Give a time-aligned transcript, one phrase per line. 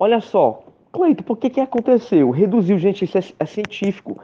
[0.00, 2.30] olha só, Cleito, por que que aconteceu?
[2.30, 4.18] Reduziu, gente, isso é, é científico.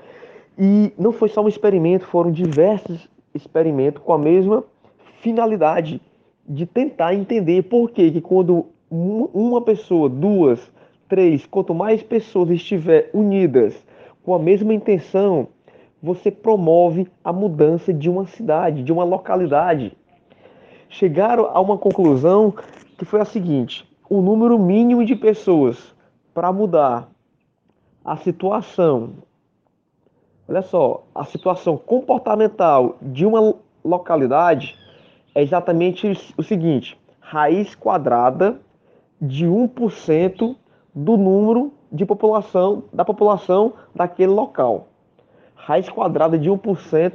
[0.59, 4.65] E não foi só um experimento, foram diversos experimentos com a mesma
[5.21, 6.01] finalidade
[6.49, 10.73] de tentar entender por que, que quando uma pessoa, duas,
[11.09, 13.77] três, quanto mais pessoas estiver unidas
[14.25, 15.49] com a mesma intenção,
[16.03, 19.97] você promove a mudança de uma cidade, de uma localidade.
[20.89, 22.55] Chegaram a uma conclusão
[22.97, 25.95] que foi a seguinte: o número mínimo de pessoas
[26.33, 27.09] para mudar
[28.05, 29.15] a situação,
[30.49, 34.79] olha só, a situação comportamental de uma localidade
[35.35, 38.61] é exatamente o seguinte: raiz quadrada
[39.21, 40.57] de 1%
[40.95, 44.89] do número de população da população daquele local.
[45.55, 47.13] Raiz quadrada de 1%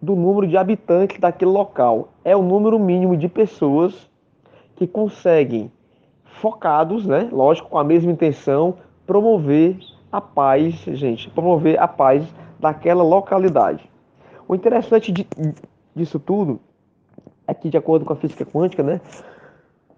[0.00, 2.10] do número de habitantes daquele local.
[2.24, 4.08] É o número mínimo de pessoas
[4.76, 5.70] que conseguem,
[6.40, 8.76] focados, né, lógico, com a mesma intenção,
[9.06, 9.78] promover
[10.10, 12.24] a paz, gente, promover a paz
[12.58, 13.88] daquela localidade.
[14.46, 15.26] O interessante de,
[15.94, 16.60] disso tudo
[17.46, 19.00] aqui de acordo com a física quântica, né?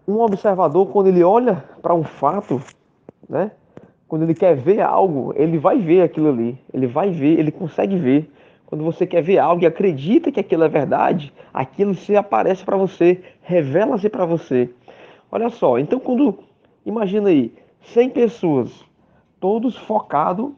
[0.09, 2.61] Um observador, quando ele olha para um fato,
[3.29, 3.53] né?
[4.09, 6.59] Quando ele quer ver algo, ele vai ver aquilo ali.
[6.73, 8.31] Ele vai ver, ele consegue ver.
[8.67, 12.77] Quando você quer ver algo e acredita que aquilo é verdade, aquilo se aparece para
[12.77, 14.71] você, revela-se para você.
[15.33, 16.39] Olha só, então quando
[16.87, 18.85] imagina aí, 100 pessoas,
[19.41, 20.53] todos focados,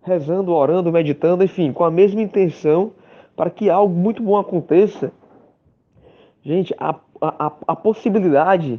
[0.00, 2.92] rezando, orando, meditando, enfim, com a mesma intenção
[3.36, 5.12] para que algo muito bom aconteça,
[6.44, 8.78] Gente, a, a, a possibilidade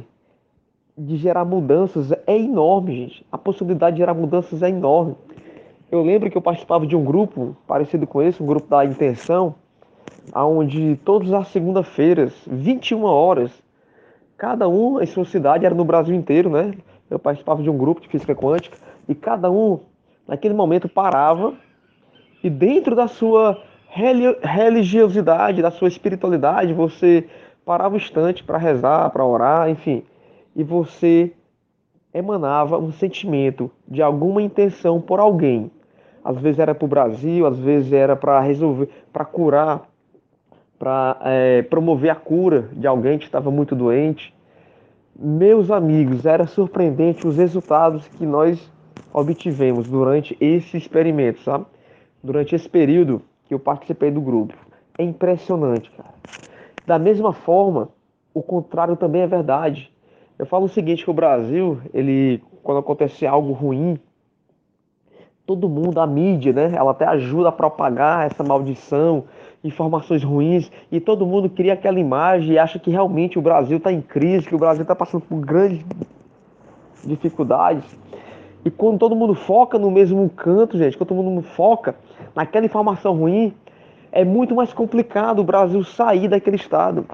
[0.96, 3.26] de gerar mudanças é enorme, gente.
[3.30, 5.16] A possibilidade de gerar mudanças é enorme.
[5.90, 9.56] Eu lembro que eu participava de um grupo parecido com esse, um grupo da Intenção,
[10.32, 13.50] onde todas as segunda-feiras, 21 horas,
[14.36, 16.72] cada um em sua cidade, era no Brasil inteiro, né?
[17.08, 18.76] Eu participava de um grupo de física quântica
[19.08, 19.80] e cada um,
[20.26, 21.54] naquele momento, parava
[22.42, 23.62] e dentro da sua
[24.40, 27.26] religiosidade, da sua espiritualidade, você
[27.64, 30.04] parava um instante para rezar, para orar, enfim,
[30.54, 31.32] e você
[32.12, 35.70] emanava um sentimento de alguma intenção por alguém.
[36.22, 39.88] Às vezes era para o Brasil, às vezes era para resolver, para curar,
[40.78, 44.34] para é, promover a cura de alguém que estava muito doente.
[45.18, 48.70] Meus amigos, era surpreendente os resultados que nós
[49.12, 51.64] obtivemos durante esse experimento, sabe?
[52.22, 54.54] Durante esse período que eu participei do grupo.
[54.98, 56.14] É impressionante, cara.
[56.86, 57.88] Da mesma forma,
[58.34, 59.90] o contrário também é verdade.
[60.38, 63.98] Eu falo o seguinte, que o Brasil, ele, quando acontece algo ruim,
[65.46, 69.24] todo mundo, a mídia, né, ela até ajuda a propagar essa maldição,
[69.66, 73.92] informações ruins, e todo mundo cria aquela imagem e acha que realmente o Brasil está
[73.92, 75.84] em crise, que o Brasil está passando por grandes
[77.04, 77.84] dificuldades.
[78.64, 81.94] E quando todo mundo foca no mesmo canto, gente, quando todo mundo foca
[82.34, 83.54] naquela informação ruim,
[84.10, 87.06] é muito mais complicado o Brasil sair daquele estado.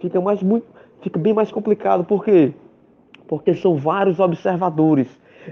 [0.00, 0.66] Fica, mais, muito,
[1.02, 2.02] fica bem mais complicado.
[2.02, 2.52] Por quê?
[3.28, 5.06] Porque são vários observadores.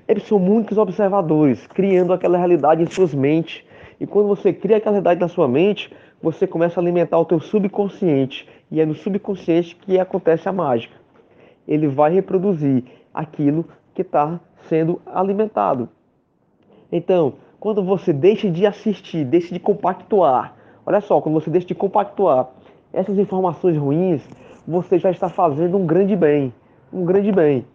[0.08, 3.62] Eles são muitos observadores, criando aquela realidade em suas mentes.
[4.00, 5.92] E quando você cria aquela realidade na sua mente,
[6.22, 8.48] você começa a alimentar o teu subconsciente.
[8.70, 10.94] E é no subconsciente que acontece a mágica.
[11.66, 13.64] Ele vai reproduzir aquilo
[13.94, 15.88] que está sendo alimentado.
[16.90, 20.58] Então, quando você deixa de assistir, deixa de compactuar
[20.88, 22.48] Olha só, quando você deixa de compactuar
[22.94, 24.26] essas informações ruins,
[24.66, 26.50] você já está fazendo um grande bem.
[26.90, 27.66] Um grande bem.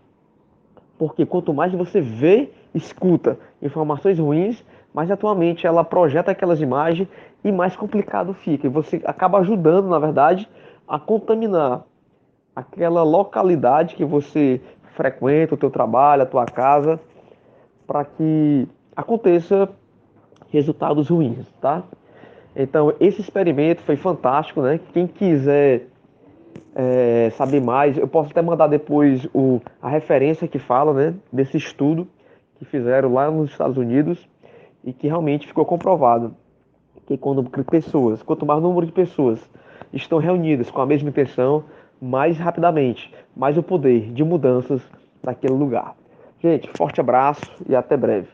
[0.97, 7.07] Porque quanto mais você vê, escuta informações ruins, mais atualmente ela projeta aquelas imagens
[7.43, 8.67] e mais complicado fica.
[8.67, 10.47] E você acaba ajudando, na verdade,
[10.87, 11.83] a contaminar
[12.55, 14.61] aquela localidade que você
[14.95, 16.99] frequenta, o teu trabalho, a tua casa,
[17.87, 19.67] para que aconteça
[20.49, 21.83] resultados ruins, tá?
[22.55, 24.79] Então, esse experimento foi fantástico, né?
[24.93, 25.87] Quem quiser
[26.75, 31.15] é, saber mais, eu posso até mandar depois o, a referência que fala, né?
[31.31, 32.07] Desse estudo
[32.59, 34.27] que fizeram lá nos Estados Unidos
[34.83, 36.35] e que realmente ficou comprovado
[37.05, 39.39] que quando pessoas, quanto mais número de pessoas
[39.91, 41.63] estão reunidas com a mesma intenção,
[42.01, 44.81] mais rapidamente, mais o poder de mudanças
[45.21, 45.95] naquele lugar.
[46.41, 48.27] Gente, forte abraço e até breve.